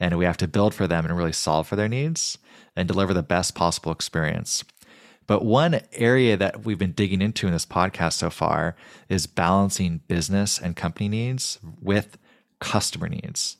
[0.00, 2.38] And we have to build for them and really solve for their needs
[2.74, 4.64] and deliver the best possible experience.
[5.26, 8.74] But one area that we've been digging into in this podcast so far
[9.08, 12.18] is balancing business and company needs with
[12.60, 13.56] customer needs.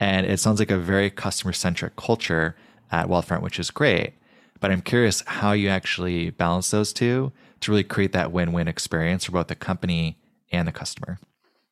[0.00, 2.56] And it sounds like a very customer centric culture
[2.90, 4.14] at Wealthfront, which is great.
[4.60, 8.68] But I'm curious how you actually balance those two to really create that win win
[8.68, 10.18] experience for both the company
[10.52, 11.18] and the customer.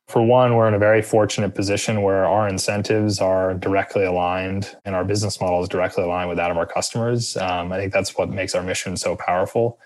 [0.07, 4.95] For one, we're in a very fortunate position where our incentives are directly aligned and
[4.95, 7.37] our business model is directly aligned with that of our customers.
[7.37, 9.79] Um, I think that's what makes our mission so powerful.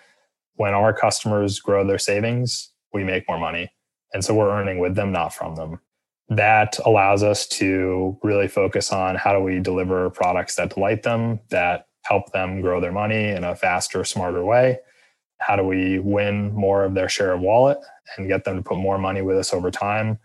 [0.56, 3.70] When our customers grow their savings, we make more money.
[4.14, 5.80] And so we're earning with them, not from them
[6.30, 11.40] that allows us to really focus on how do we deliver products that delight them,
[11.50, 14.80] that help them grow their money in a faster, smarter way.
[15.40, 17.78] How do we win more of their share of wallet
[18.18, 20.20] and get them to put more money with us over time?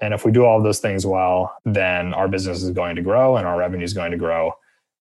[0.00, 3.36] And if we do all those things well, then our business is going to grow
[3.36, 4.52] and our revenue is going to grow.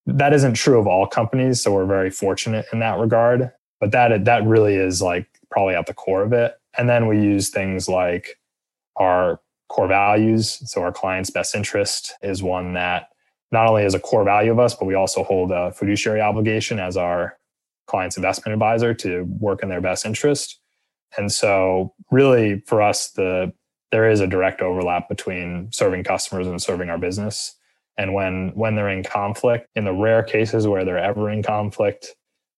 [0.06, 3.52] That isn't true of all companies, so we're very fortunate in that regard.
[3.80, 6.56] But that that really is like probably at the core of it.
[6.78, 8.40] And then we use things like
[8.96, 9.40] our
[9.72, 10.62] core values.
[10.70, 13.08] So our client's best interest is one that
[13.54, 16.78] not only is a core value of us, but we also hold a fiduciary obligation
[16.78, 17.38] as our
[17.88, 20.60] client's investment advisor to work in their best interest.
[21.18, 23.54] And so really for us, the
[23.92, 27.56] there is a direct overlap between serving customers and serving our business.
[27.98, 32.08] And when when they're in conflict, in the rare cases where they're ever in conflict,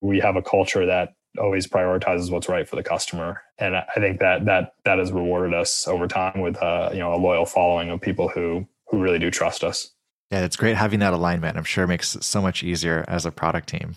[0.02, 3.42] we have a culture that always prioritizes what's right for the customer.
[3.58, 7.14] And i think that that that has rewarded us over time with uh, you know
[7.14, 9.92] a loyal following of people who who really do trust us.
[10.32, 11.58] Yeah it's great having that alignment.
[11.58, 13.96] I'm sure it makes it so much easier as a product team.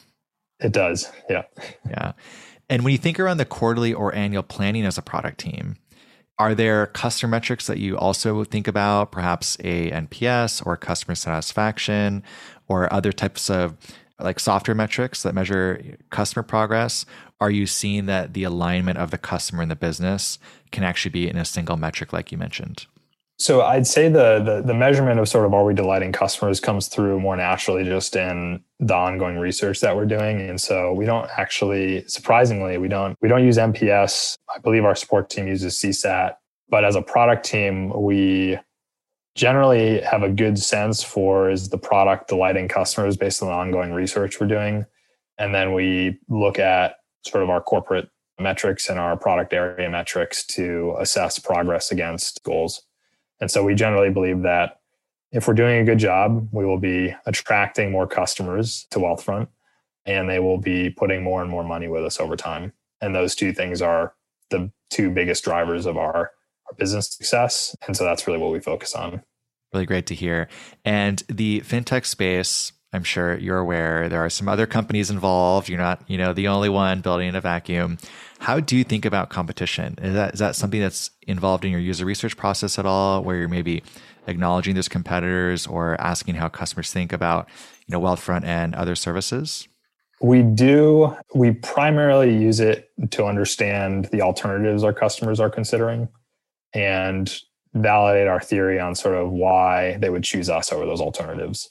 [0.61, 1.11] It does.
[1.29, 1.43] Yeah.
[1.89, 2.13] Yeah.
[2.69, 5.77] And when you think around the quarterly or annual planning as a product team
[6.39, 12.23] are there customer metrics that you also think about perhaps a nps or customer satisfaction
[12.69, 13.77] or other types of
[14.21, 17.05] like software metrics that measure customer progress
[17.41, 20.39] are you seeing that the alignment of the customer and the business
[20.73, 22.87] can actually be in a single metric like you mentioned?
[23.39, 26.89] So i'd say the, the, the measurement of sort of are we delighting customers comes
[26.89, 30.41] through more naturally just in the ongoing research that we're doing.
[30.41, 34.37] And so we don't actually surprisingly we don't we don't use NPS.
[34.55, 36.37] i believe our support team uses csat
[36.69, 38.59] but as a product team we
[39.37, 43.93] generally have a good sense for is the product delighting customers based on the ongoing
[43.93, 44.85] research we're doing
[45.39, 48.09] and then we look at sort of our corporate
[48.39, 52.83] metrics and our product area metrics to assess progress against goals.
[53.41, 54.81] And so we generally believe that
[55.33, 59.49] if we're doing a good job, we will be attracting more customers to Wealthfront
[60.05, 62.73] and they will be putting more and more money with us over time.
[63.01, 64.15] And those two things are
[64.51, 66.31] the two biggest drivers of our,
[66.75, 67.77] business success.
[67.87, 69.23] And so that's really what we focus on.
[69.73, 70.49] Really great to hear.
[70.85, 75.69] And the fintech space, I'm sure you're aware there are some other companies involved.
[75.69, 77.99] You're not, you know, the only one building in a vacuum.
[78.39, 79.97] How do you think about competition?
[80.01, 83.37] Is that is that something that's involved in your user research process at all, where
[83.37, 83.83] you're maybe
[84.27, 87.49] acknowledging those competitors or asking how customers think about,
[87.87, 89.69] you know, Wealthfront and other services?
[90.21, 91.15] We do.
[91.35, 96.09] We primarily use it to understand the alternatives our customers are considering
[96.77, 97.41] and
[97.75, 101.71] validate our theory on sort of why they would choose us over those alternatives.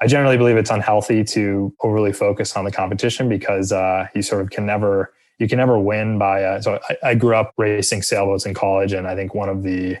[0.00, 4.42] I generally believe it's unhealthy to overly focus on the competition because uh, you sort
[4.42, 6.42] of can never you can never win by.
[6.42, 9.62] Uh, so I, I grew up racing sailboats in college, and I think one of
[9.62, 9.98] the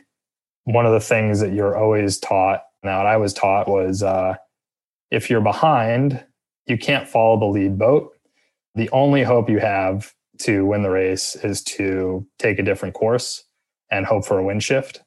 [0.66, 4.34] one of the things that you're always taught now what i was taught was uh,
[5.10, 6.22] if you're behind
[6.66, 8.12] you can't follow the lead boat
[8.74, 13.44] the only hope you have to win the race is to take a different course
[13.90, 15.02] and hope for a wind shift.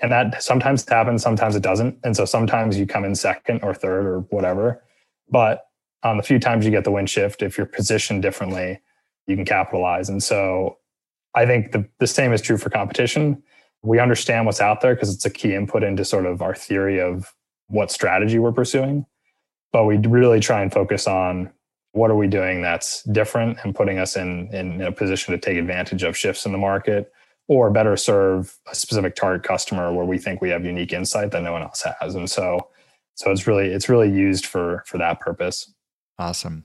[0.00, 1.98] And that sometimes happens sometimes it doesn't.
[2.04, 4.82] And so sometimes you come in second or third or whatever.
[5.28, 5.66] But
[6.02, 8.80] on the few times you get the wind shift if you're positioned differently
[9.26, 10.08] you can capitalize.
[10.08, 10.78] And so
[11.34, 13.42] i think the, the same is true for competition.
[13.82, 17.00] We understand what's out there because it's a key input into sort of our theory
[17.00, 17.32] of
[17.68, 19.06] what strategy we're pursuing.
[19.72, 21.52] But we really try and focus on
[21.92, 25.56] what are we doing that's different and putting us in, in a position to take
[25.56, 27.12] advantage of shifts in the market
[27.50, 31.42] or better serve a specific target customer where we think we have unique insight that
[31.42, 32.14] no one else has.
[32.14, 32.68] And so
[33.16, 35.74] so it's really it's really used for for that purpose.
[36.16, 36.64] Awesome.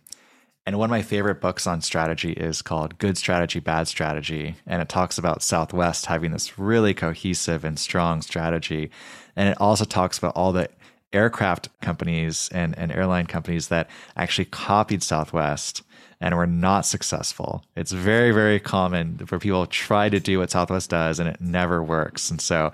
[0.64, 4.58] And one of my favorite books on strategy is called Good Strategy, Bad Strategy.
[4.68, 8.92] And it talks about Southwest having this really cohesive and strong strategy.
[9.36, 10.70] And it also talks about all the
[11.14, 15.82] aircraft companies and, and airline companies that actually copied Southwest
[16.22, 17.64] and we're not successful.
[17.76, 21.42] It's very, very common for people to try to do what Southwest does and it
[21.42, 22.30] never works.
[22.30, 22.72] And so,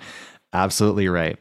[0.54, 1.38] absolutely right.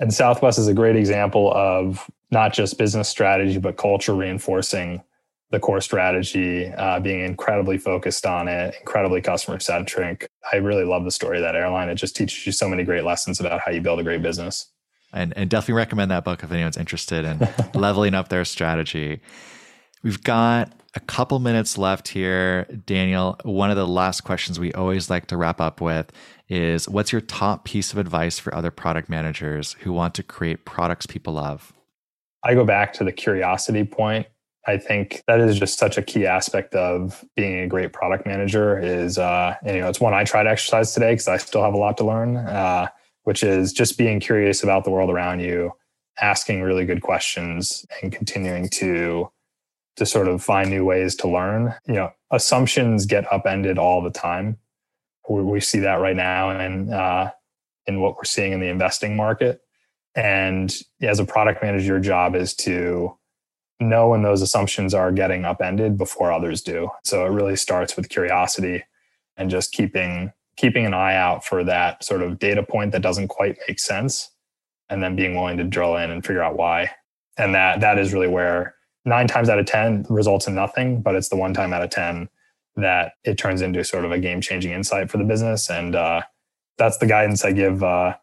[0.00, 5.02] And Southwest is a great example of not just business strategy, but culture reinforcing
[5.50, 10.28] the core strategy, uh, being incredibly focused on it, incredibly customer centric.
[10.52, 11.88] I really love the story of that airline.
[11.88, 14.70] It just teaches you so many great lessons about how you build a great business.
[15.12, 19.20] And, and definitely recommend that book if anyone's interested in leveling up their strategy.
[20.02, 22.64] We've got a couple minutes left here.
[22.86, 26.12] Daniel, one of the last questions we always like to wrap up with
[26.48, 30.64] is what's your top piece of advice for other product managers who want to create
[30.64, 31.72] products people love?
[32.44, 34.26] I go back to the curiosity point
[34.68, 38.78] I think that is just such a key aspect of being a great product manager.
[38.78, 41.62] Is uh, and, you know it's one I try to exercise today because I still
[41.62, 42.88] have a lot to learn, uh,
[43.24, 45.72] which is just being curious about the world around you,
[46.20, 49.30] asking really good questions, and continuing to
[49.98, 51.74] to sort of find new ways to learn.
[51.86, 54.58] You know, assumptions get upended all the time.
[55.28, 57.30] We, we see that right now, and uh,
[57.86, 59.60] in what we're seeing in the investing market.
[60.14, 63.16] And as a product manager, your job is to
[63.80, 66.90] know when those assumptions are getting upended before others do.
[67.04, 68.84] So it really starts with curiosity
[69.36, 73.28] and just keeping keeping an eye out for that sort of data point that doesn't
[73.28, 74.28] quite make sense
[74.88, 76.90] and then being willing to drill in and figure out why.
[77.36, 78.74] And that that is really where
[79.04, 81.90] 9 times out of 10 results in nothing, but it's the one time out of
[81.90, 82.28] 10
[82.76, 86.22] that it turns into sort of a game-changing insight for the business and uh,
[86.78, 88.14] that's the guidance I give uh,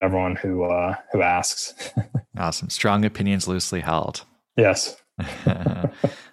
[0.00, 1.74] everyone who uh, who asks.
[2.38, 2.70] awesome.
[2.70, 4.24] Strong opinions loosely held.
[4.56, 4.96] Yes.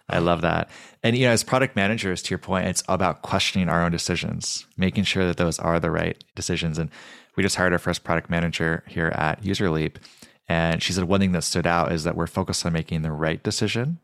[0.09, 0.69] I love that.
[1.03, 4.67] And you know, as product managers, to your point, it's about questioning our own decisions,
[4.77, 6.77] making sure that those are the right decisions.
[6.77, 6.89] And
[7.37, 9.95] we just hired our first product manager here at UserLeap.
[10.47, 13.11] And she said one thing that stood out is that we're focused on making the
[13.11, 13.99] right decision.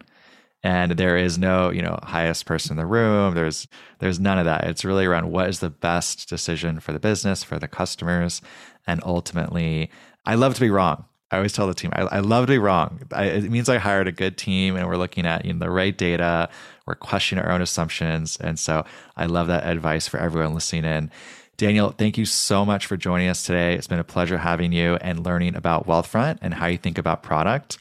[0.63, 3.35] And there is no, you know, highest person in the room.
[3.35, 3.67] There's
[3.99, 4.63] there's none of that.
[4.65, 8.41] It's really around what is the best decision for the business, for the customers,
[8.87, 9.91] and ultimately,
[10.25, 11.05] I love to be wrong.
[11.29, 13.01] I always tell the team, I, I love to be wrong.
[13.11, 15.69] I, it means I hired a good team and we're looking at you know, the
[15.69, 16.49] right data.
[16.85, 18.37] We're questioning our own assumptions.
[18.37, 18.85] And so
[19.17, 21.11] I love that advice for everyone listening in.
[21.57, 23.73] Daniel, thank you so much for joining us today.
[23.73, 27.23] It's been a pleasure having you and learning about Wealthfront and how you think about
[27.23, 27.79] product.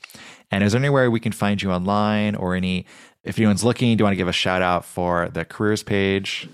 [0.50, 2.86] And is there anywhere we can find you online or any,
[3.22, 6.48] if anyone's looking, do you want to give a shout out for the careers page?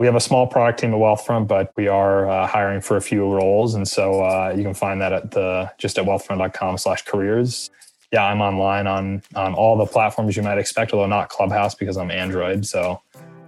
[0.00, 3.02] we have a small product team at Wealthfront, but we are uh, hiring for a
[3.02, 7.04] few roles, and so uh, you can find that at the just at wealthfront.com slash
[7.04, 7.70] careers.
[8.10, 11.98] Yeah, I'm online on on all the platforms you might expect, although not Clubhouse because
[11.98, 13.02] I'm Android, so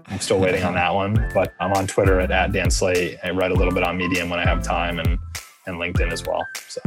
[0.06, 1.30] I'm still waiting on that one.
[1.34, 3.18] But I'm on Twitter at, at Dan Slate.
[3.22, 5.18] I write a little bit on Medium when I have time, and
[5.66, 6.46] and LinkedIn as well.
[6.68, 6.80] So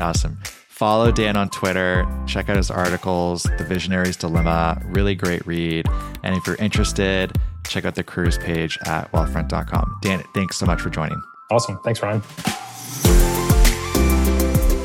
[0.00, 0.38] awesome.
[0.68, 2.06] Follow Dan on Twitter.
[2.26, 4.82] Check out his articles, The Visionary's Dilemma.
[4.86, 5.86] Really great read.
[6.22, 9.98] And if you're interested, check out the careers page at wealthfront.com.
[10.02, 11.22] Dan, thanks so much for joining.
[11.50, 11.78] Awesome.
[11.84, 12.20] Thanks, Ryan.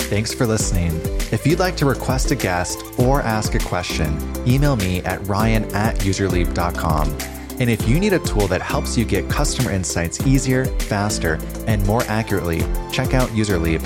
[0.07, 0.91] Thanks for listening.
[1.31, 4.17] If you'd like to request a guest or ask a question,
[4.47, 7.36] email me at ryan at userleap.com.
[7.59, 11.85] And if you need a tool that helps you get customer insights easier, faster, and
[11.87, 12.59] more accurately,
[12.91, 13.81] check out UserLeap.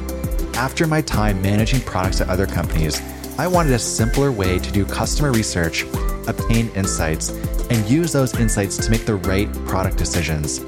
[0.56, 3.02] After my time managing products at other companies,
[3.38, 5.84] I wanted a simpler way to do customer research,
[6.28, 7.30] obtain insights,
[7.70, 10.60] and use those insights to make the right product decisions.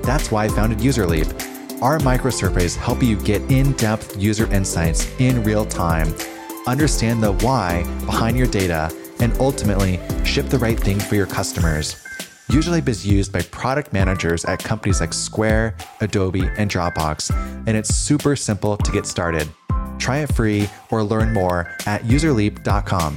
[0.00, 1.82] That's why I founded UserLeap.
[1.82, 6.14] Our microsurveys help you get in depth user insights in real time,
[6.66, 8.90] understand the why behind your data,
[9.20, 12.05] and ultimately ship the right thing for your customers.
[12.50, 17.30] UserLeap is used by product managers at companies like Square, Adobe, and Dropbox,
[17.66, 19.48] and it's super simple to get started.
[19.98, 23.16] Try it free or learn more at userleap.com.